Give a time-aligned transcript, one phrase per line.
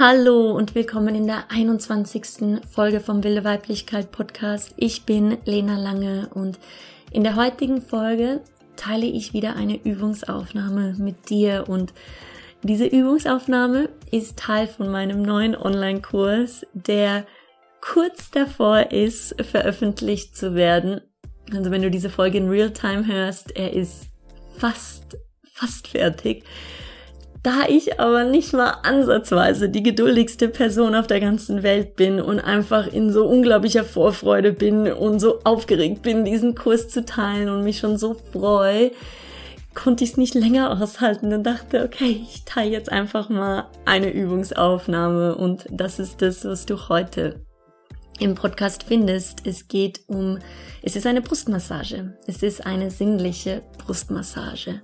[0.00, 2.60] Hallo und willkommen in der 21.
[2.68, 4.74] Folge vom Wilde Weiblichkeit Podcast.
[4.76, 6.58] Ich bin Lena Lange und
[7.12, 8.40] in der heutigen Folge
[8.74, 11.92] teile ich wieder eine Übungsaufnahme mit dir und
[12.64, 17.24] diese Übungsaufnahme ist Teil von meinem neuen Online-Kurs, der
[17.80, 21.02] kurz davor ist, veröffentlicht zu werden.
[21.54, 24.08] Also wenn du diese Folge in Realtime hörst, er ist
[24.58, 25.16] fast,
[25.52, 26.42] fast fertig.
[27.44, 32.40] Da ich aber nicht mal ansatzweise die geduldigste Person auf der ganzen Welt bin und
[32.40, 37.62] einfach in so unglaublicher Vorfreude bin und so aufgeregt bin, diesen Kurs zu teilen und
[37.62, 38.92] mich schon so freue,
[39.74, 44.10] konnte ich es nicht länger aushalten und dachte, okay, ich teile jetzt einfach mal eine
[44.10, 47.44] Übungsaufnahme und das ist das, was du heute
[48.20, 49.46] im Podcast findest.
[49.46, 50.38] Es geht um,
[50.80, 52.16] es ist eine Brustmassage.
[52.26, 54.80] Es ist eine sinnliche Brustmassage.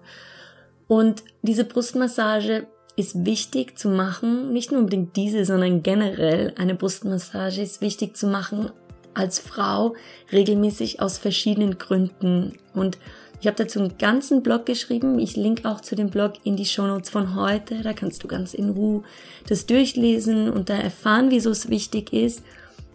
[0.91, 7.63] Und diese Brustmassage ist wichtig zu machen, nicht nur unbedingt diese, sondern generell eine Brustmassage
[7.63, 8.73] ist wichtig zu machen
[9.15, 9.95] als Frau
[10.33, 12.55] regelmäßig aus verschiedenen Gründen.
[12.75, 12.99] Und
[13.41, 15.21] ich habe dazu einen ganzen Blog geschrieben.
[15.21, 17.83] Ich link auch zu dem Blog in die Shownotes von heute.
[17.83, 19.05] Da kannst du ganz in Ruhe
[19.49, 22.43] das durchlesen und da erfahren, wieso es wichtig ist.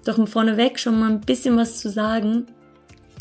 [0.04, 2.48] Doch um vorneweg schon mal ein bisschen was zu sagen.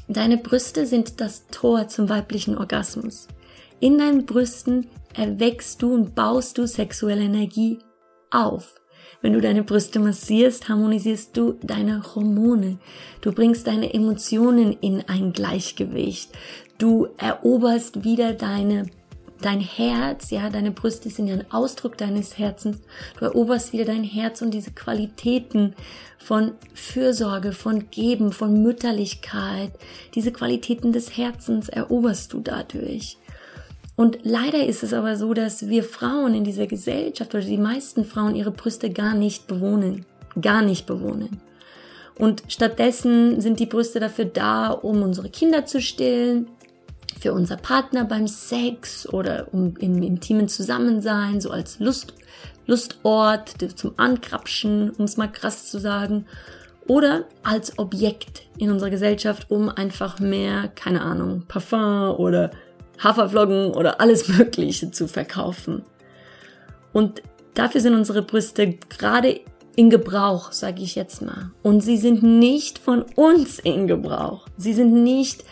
[0.08, 3.28] Deine Brüste sind das Tor zum weiblichen Orgasmus.
[3.84, 7.80] In deinen Brüsten erweckst du und baust du sexuelle Energie
[8.30, 8.76] auf.
[9.20, 12.78] Wenn du deine Brüste massierst, harmonisierst du deine Hormone.
[13.20, 16.30] Du bringst deine Emotionen in ein Gleichgewicht.
[16.78, 18.86] Du eroberst wieder deine
[19.42, 22.78] dein Herz, ja, deine Brüste sind ja ein Ausdruck deines Herzens.
[23.18, 25.74] Du eroberst wieder dein Herz und diese Qualitäten
[26.16, 29.72] von Fürsorge, von Geben, von Mütterlichkeit,
[30.14, 33.18] diese Qualitäten des Herzens eroberst du dadurch.
[33.96, 38.04] Und leider ist es aber so, dass wir Frauen in dieser Gesellschaft oder die meisten
[38.04, 40.04] Frauen ihre Brüste gar nicht bewohnen.
[40.40, 41.40] Gar nicht bewohnen.
[42.18, 46.48] Und stattdessen sind die Brüste dafür da, um unsere Kinder zu stillen,
[47.20, 52.14] für unser Partner beim Sex oder um im intimen Zusammensein, so als Lust,
[52.66, 56.26] Lustort zum Ankrapschen, um es mal krass zu sagen,
[56.86, 62.50] oder als Objekt in unserer Gesellschaft, um einfach mehr, keine Ahnung, Parfum oder
[63.02, 65.82] Haferflocken oder alles Mögliche zu verkaufen.
[66.92, 67.22] Und
[67.54, 69.40] dafür sind unsere Brüste gerade
[69.76, 71.50] in Gebrauch, sage ich jetzt mal.
[71.62, 74.46] Und sie sind nicht von uns in Gebrauch.
[74.56, 75.44] Sie sind nicht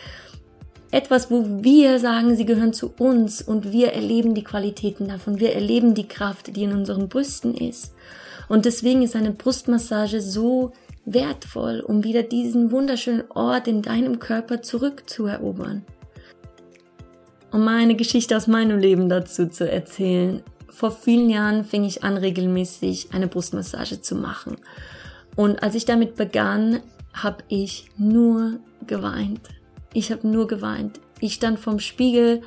[0.93, 5.41] etwas, wo wir sagen, sie gehören zu uns und wir erleben die Qualitäten davon.
[5.41, 7.95] Wir erleben die Kraft, die in unseren Brüsten ist.
[8.49, 10.73] Und deswegen ist eine Brustmassage so
[11.05, 15.85] wertvoll, um wieder diesen wunderschönen Ort in deinem Körper zurückzuerobern
[17.53, 20.43] um meine Geschichte aus meinem Leben dazu zu erzählen.
[20.71, 24.57] Vor vielen Jahren fing ich an, regelmäßig eine Brustmassage zu machen.
[25.37, 26.81] Und als ich damit begann,
[27.13, 29.49] habe ich nur geweint.
[29.93, 31.01] Ich habe nur geweint.
[31.21, 32.43] Ich stand vorm Spiegel,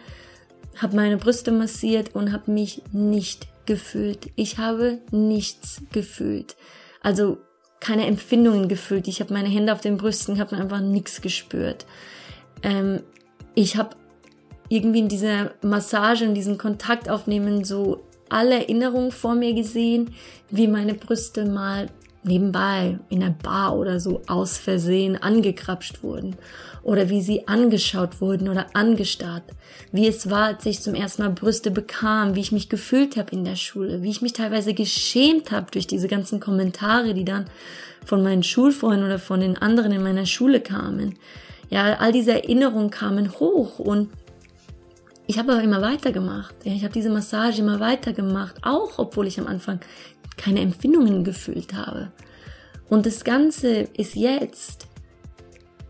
[0.77, 4.31] habe meine Brüste massiert und habe mich nicht gefühlt.
[4.35, 6.55] Ich habe nichts gefühlt.
[7.01, 7.37] Also
[7.79, 9.07] keine Empfindungen gefühlt.
[9.07, 11.85] Ich habe meine Hände auf den Brüsten, habe einfach nichts gespürt.
[12.63, 13.03] Ähm,
[13.53, 13.95] ich habe
[14.70, 20.14] irgendwie in dieser Massage, in diesem Kontakt aufnehmen, so alle Erinnerungen vor mir gesehen,
[20.50, 21.88] wie meine Brüste mal
[22.24, 26.36] nebenbei in der Bar oder so aus Versehen angekrapscht wurden
[26.81, 29.44] oder wie sie angeschaut wurden oder angestarrt,
[29.92, 33.32] wie es war, als ich zum ersten Mal Brüste bekam, wie ich mich gefühlt habe
[33.32, 37.46] in der Schule, wie ich mich teilweise geschämt habe durch diese ganzen Kommentare, die dann
[38.06, 41.16] von meinen Schulfreunden oder von den anderen in meiner Schule kamen.
[41.70, 44.09] Ja, all diese Erinnerungen kamen hoch und
[45.28, 46.56] ich habe aber immer weitergemacht.
[46.63, 49.80] Ja, ich habe diese Massage immer weitergemacht, auch obwohl ich am Anfang
[50.38, 52.11] keine Empfindungen gefühlt habe.
[52.90, 54.88] Und das Ganze ist jetzt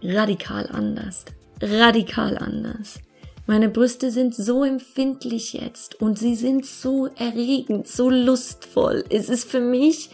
[0.01, 1.25] radikal anders.
[1.62, 3.00] Radikal anders.
[3.48, 9.04] Meine Brüste sind so empfindlich jetzt und sie sind so erregend, so lustvoll.
[9.09, 10.09] Es ist für mich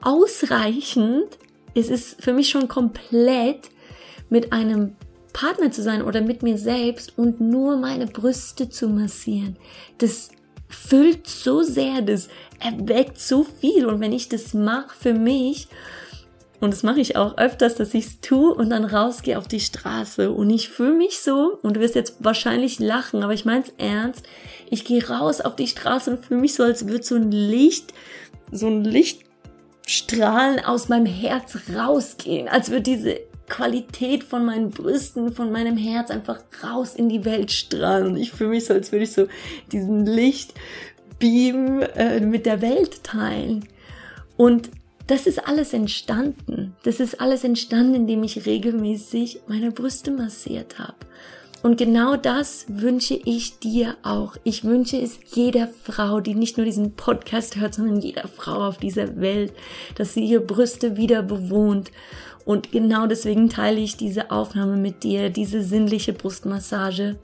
[0.00, 1.38] ausreichend.
[1.74, 3.70] Es ist für mich schon komplett
[4.28, 4.96] mit einem
[5.34, 9.56] Partner zu sein oder mit mir selbst und nur meine Brüste zu massieren.
[9.98, 10.30] Das
[10.68, 12.28] füllt so sehr, das
[12.60, 13.84] erweckt so viel.
[13.84, 15.68] Und wenn ich das mache für mich,
[16.60, 19.60] und das mache ich auch öfters, dass ich es tue und dann rausgehe auf die
[19.60, 23.64] Straße und ich fühle mich so, und du wirst jetzt wahrscheinlich lachen, aber ich meine
[23.64, 24.24] es ernst,
[24.70, 27.92] ich gehe raus auf die Straße und fühle mich so, als würde so ein Licht,
[28.50, 35.52] so ein Lichtstrahlen aus meinem Herz rausgehen, als würde diese Qualität von meinen Brüsten, von
[35.52, 38.08] meinem Herz einfach raus in die Welt strahlen.
[38.08, 39.26] Und ich fühle mich so, als würde ich so
[39.72, 43.66] diesen Lichtbeam äh, mit der Welt teilen.
[44.36, 44.70] Und
[45.06, 46.74] das ist alles entstanden.
[46.82, 50.96] Das ist alles entstanden, indem ich regelmäßig meine Brüste massiert habe.
[51.62, 54.36] Und genau das wünsche ich dir auch.
[54.44, 58.76] Ich wünsche es jeder Frau, die nicht nur diesen Podcast hört, sondern jeder Frau auf
[58.76, 59.54] dieser Welt,
[59.94, 61.90] dass sie ihre Brüste wieder bewohnt.
[62.44, 67.16] Und genau deswegen teile ich diese Aufnahme mit dir, diese sinnliche Brustmassage.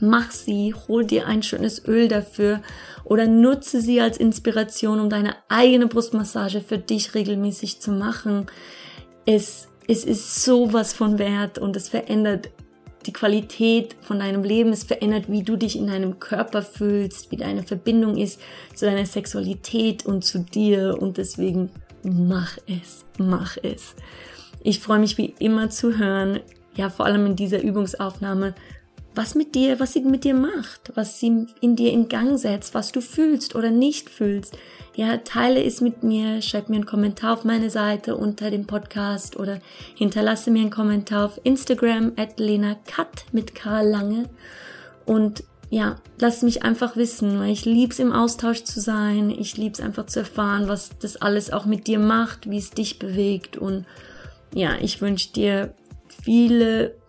[0.00, 2.62] Mach sie, hol dir ein schönes Öl dafür
[3.04, 8.46] oder nutze sie als Inspiration, um deine eigene Brustmassage für dich regelmäßig zu machen.
[9.26, 12.48] Es, es ist sowas von wert und es verändert
[13.06, 17.36] die Qualität von deinem Leben, es verändert, wie du dich in deinem Körper fühlst, wie
[17.36, 18.40] deine Verbindung ist
[18.74, 21.70] zu deiner Sexualität und zu dir und deswegen
[22.02, 23.94] mach es, mach es.
[24.62, 26.40] Ich freue mich wie immer zu hören,
[26.74, 28.54] ja vor allem in dieser Übungsaufnahme,
[29.14, 32.74] was mit dir, was sie mit dir macht, was sie in dir in Gang setzt,
[32.74, 34.56] was du fühlst oder nicht fühlst.
[34.94, 39.36] Ja, teile es mit mir, schreib mir einen Kommentar auf meine Seite unter dem Podcast
[39.36, 39.60] oder
[39.96, 44.28] hinterlasse mir einen Kommentar auf Instagram at Lena Kat mit K Lange
[45.06, 49.80] und ja, lass mich einfach wissen, weil ich lieb's im Austausch zu sein, ich lieb's
[49.80, 53.86] einfach zu erfahren, was das alles auch mit dir macht, wie es dich bewegt und
[54.54, 55.74] ja, ich wünsche dir
[56.22, 57.00] viele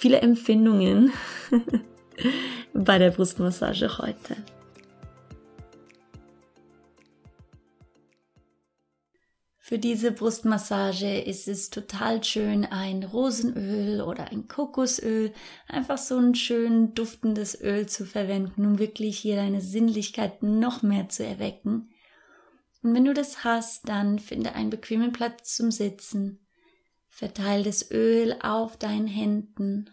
[0.00, 1.12] viele Empfindungen
[2.74, 4.36] bei der Brustmassage heute.
[9.58, 15.32] Für diese Brustmassage ist es total schön, ein Rosenöl oder ein Kokosöl,
[15.68, 21.08] einfach so ein schön duftendes Öl zu verwenden, um wirklich hier deine Sinnlichkeit noch mehr
[21.08, 21.90] zu erwecken.
[22.82, 26.46] Und wenn du das hast, dann finde einen bequemen Platz zum Sitzen
[27.10, 29.90] Verteil das Öl auf deinen Händen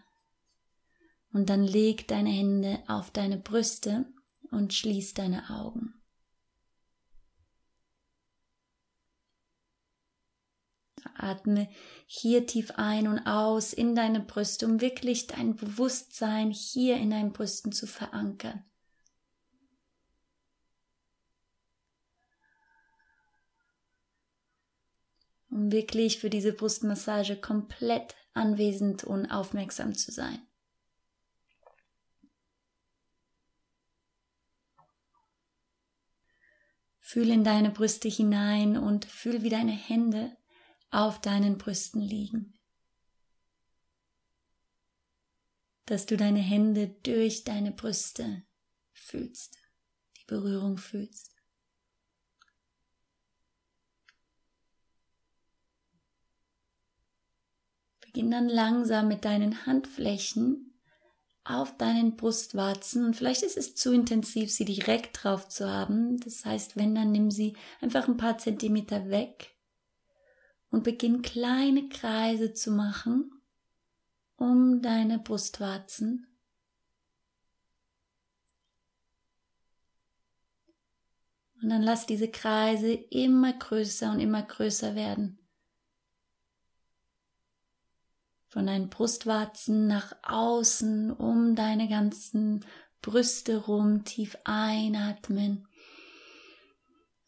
[1.32, 4.06] und dann leg deine Hände auf deine Brüste
[4.50, 5.92] und schließ deine Augen.
[11.14, 11.68] Atme
[12.06, 17.32] hier tief ein und aus in deine Brüste, um wirklich dein Bewusstsein hier in deinen
[17.32, 18.64] Brüsten zu verankern.
[25.50, 30.38] Um wirklich für diese Brustmassage komplett anwesend und aufmerksam zu sein.
[37.00, 40.36] Fühl in deine Brüste hinein und fühl, wie deine Hände
[40.90, 42.58] auf deinen Brüsten liegen.
[45.86, 48.42] Dass du deine Hände durch deine Brüste
[48.92, 49.56] fühlst,
[50.18, 51.37] die Berührung fühlst.
[58.18, 60.74] Beginn dann langsam mit deinen Handflächen
[61.44, 66.18] auf deinen Brustwarzen und vielleicht ist es zu intensiv, sie direkt drauf zu haben.
[66.18, 69.54] Das heißt, wenn, dann nimm sie einfach ein paar Zentimeter weg
[70.72, 73.30] und beginn kleine Kreise zu machen
[74.34, 76.26] um deine Brustwarzen.
[81.62, 85.37] Und dann lass diese Kreise immer größer und immer größer werden
[88.48, 92.64] von deinen Brustwarzen nach außen, um deine ganzen
[93.02, 95.68] Brüste rum, tief einatmen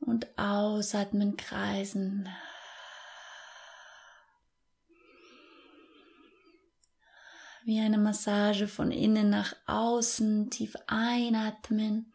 [0.00, 2.28] und ausatmen, kreisen.
[7.64, 12.12] Wie eine Massage von innen nach außen, tief einatmen.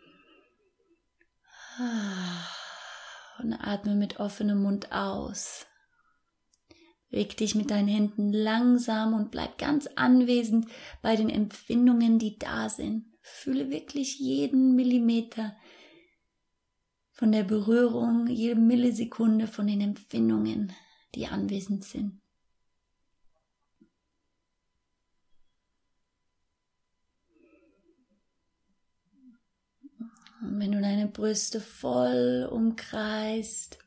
[3.38, 5.68] Und atme mit offenem Mund aus.
[7.12, 10.68] Reg dich mit deinen Händen langsam und bleib ganz anwesend
[11.02, 13.06] bei den Empfindungen, die da sind.
[13.22, 15.56] Fühle wirklich jeden Millimeter
[17.12, 20.74] von der Berührung, jede Millisekunde von den Empfindungen,
[21.16, 22.22] die anwesend sind.
[30.42, 33.80] Und wenn du deine Brüste voll umkreist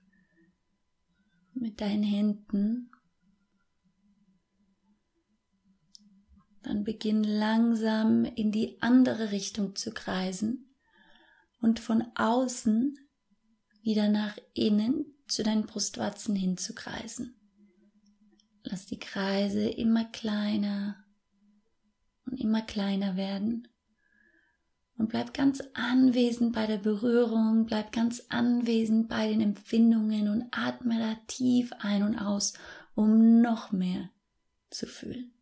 [1.55, 2.91] mit deinen Händen,
[6.69, 10.69] Dann beginn langsam in die andere Richtung zu kreisen
[11.63, 12.99] und von außen
[13.81, 17.35] wieder nach innen zu deinen Brustwarzen hinzukreisen.
[18.65, 21.03] Lass die Kreise immer kleiner
[22.27, 23.69] und immer kleiner werden.
[24.99, 30.99] Und bleib ganz anwesend bei der Berührung, bleib ganz anwesend bei den Empfindungen und atme
[30.99, 32.53] da tief ein und aus,
[32.95, 34.11] um noch mehr
[34.69, 35.33] zu fühlen.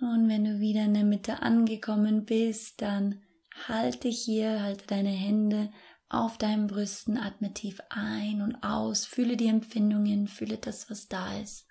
[0.00, 3.22] Und wenn du wieder in der Mitte angekommen bist, dann
[3.66, 5.70] halte hier, halte deine Hände
[6.08, 11.38] auf deinen Brüsten, atme tief ein und aus, fühle die Empfindungen, fühle das, was da
[11.38, 11.66] ist.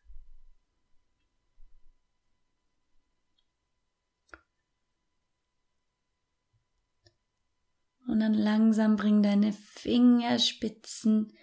[8.07, 11.33] Und dann langsam bring deine Fingerspitzen,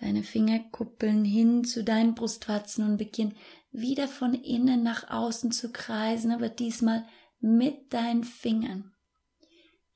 [0.00, 3.34] deine Fingerkuppeln hin zu deinen Brustwarzen und beginn
[3.70, 7.06] wieder von innen nach außen zu kreisen, aber diesmal
[7.40, 8.94] mit deinen Fingern.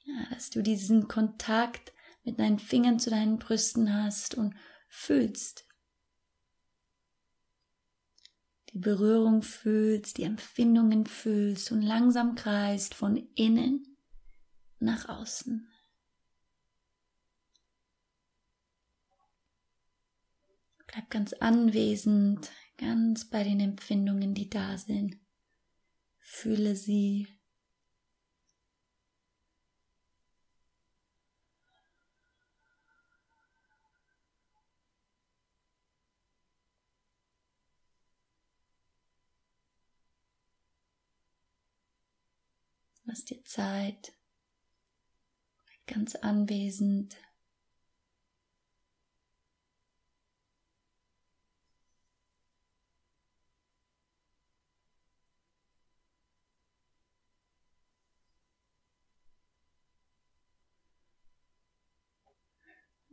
[0.04, 1.92] Ja, dass du diesen Kontakt
[2.24, 4.54] mit deinen Fingern zu deinen Brüsten hast und
[4.88, 5.66] fühlst.
[8.70, 13.98] Die Berührung fühlst, die Empfindungen fühlst und langsam kreist von innen
[14.78, 15.68] nach außen.
[20.86, 22.50] Bleib ganz anwesend,
[22.82, 25.16] ganz bei den Empfindungen, die da sind.
[26.18, 27.28] Fühle sie.
[43.04, 44.12] Lass dir Zeit,
[45.86, 47.16] ganz anwesend.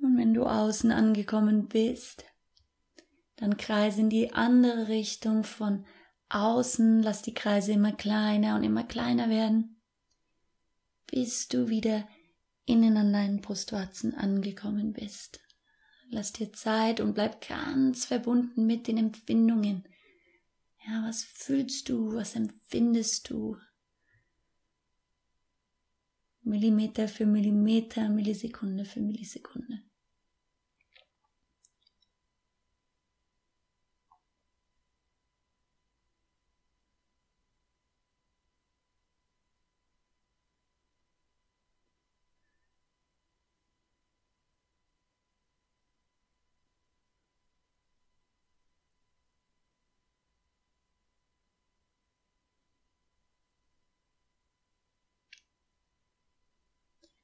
[0.02, 2.24] Und wenn du außen angekommen bist,
[3.36, 5.86] dann kreise in die andere Richtung von
[6.30, 9.82] außen, lass die Kreise immer kleiner und immer kleiner werden,
[11.08, 12.08] bis du wieder
[12.66, 15.42] innen an deinen Brustwarzen angekommen bist.
[16.10, 19.84] Lass dir Zeit und bleib ganz verbunden mit den Empfindungen.
[20.88, 23.58] Ja, was fühlst du, was empfindest du?
[26.44, 29.84] Millimeter für Millimeter, Millisekunde für Millisekunde.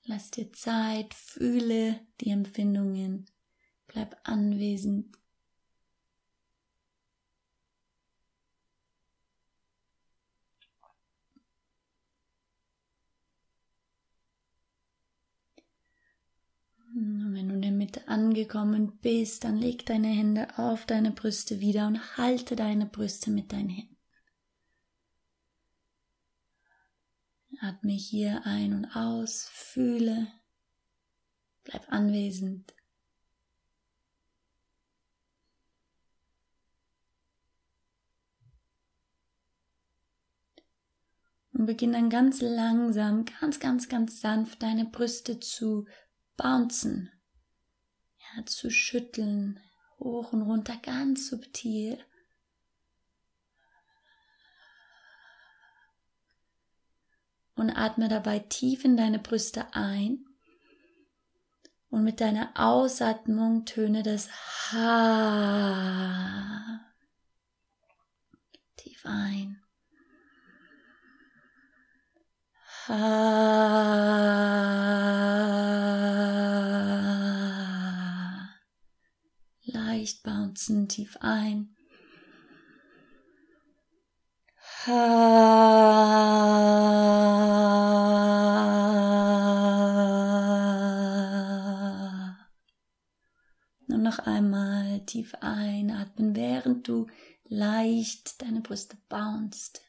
[0.07, 3.25] Lass dir Zeit, fühle die Empfindungen,
[3.88, 5.17] bleib anwesend.
[16.93, 21.88] Wenn du in der Mitte angekommen bist, dann leg deine Hände auf deine Brüste wieder
[21.88, 23.95] und halte deine Brüste mit deinen Händen.
[27.62, 30.27] Atme hier ein und aus, fühle,
[31.63, 32.74] bleib anwesend.
[41.53, 45.88] Und beginn dann ganz langsam, ganz, ganz, ganz sanft deine Brüste zu
[46.35, 47.09] bouncen,
[48.17, 49.62] ja, zu schütteln,
[50.00, 51.97] hoch und runter, ganz subtil.
[57.55, 60.25] Und atme dabei tief in deine Brüste ein.
[61.89, 64.29] Und mit deiner Ausatmung töne das
[64.71, 66.35] Ha
[68.95, 69.62] tief ein.
[72.88, 74.05] Ha.
[79.63, 81.75] Leicht bouncen tief ein.
[84.88, 84.94] Nur
[93.98, 97.08] noch einmal tief einatmen, während du
[97.46, 99.82] leicht deine Brüste bounst.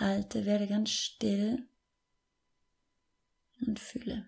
[0.00, 1.68] Halte, werde ganz still
[3.60, 4.26] und fühle.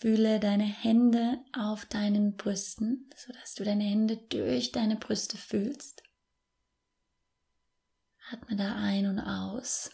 [0.00, 6.04] Fühle deine Hände auf deinen Brüsten, sodass du deine Hände durch deine Brüste fühlst.
[8.30, 9.90] Atme da ein und aus.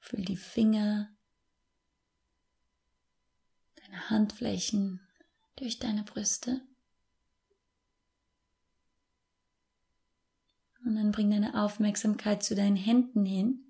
[0.00, 1.16] Fühl die Finger,
[3.76, 5.00] deine Handflächen
[5.54, 6.60] durch deine Brüste.
[10.84, 13.67] Und dann bring deine Aufmerksamkeit zu deinen Händen hin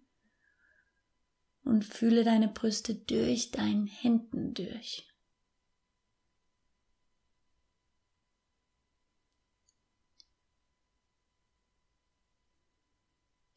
[1.68, 5.06] und fühle deine Brüste durch deinen Händen durch.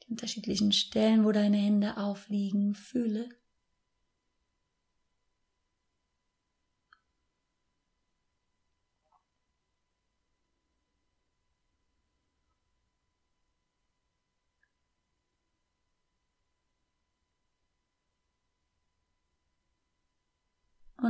[0.03, 3.29] Die unterschiedlichen Stellen, wo deine Hände aufliegen, fühle.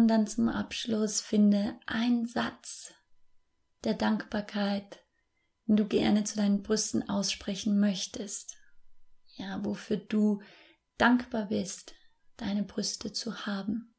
[0.02, 2.92] Und dann zum Abschluss finde einen Satz
[3.84, 5.06] der Dankbarkeit,
[5.68, 8.58] den du gerne zu deinen Brüsten aussprechen möchtest.
[9.36, 10.42] Ja, wofür du
[10.98, 11.94] dankbar bist,
[12.36, 13.94] deine Brüste zu haben.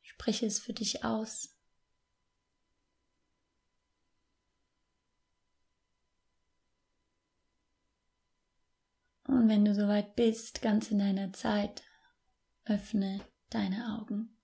[0.00, 1.54] Spreche es für dich aus.
[9.24, 11.82] Und wenn du soweit bist, ganz in deiner Zeit,
[12.64, 13.20] öffne
[13.50, 14.37] deine Augen.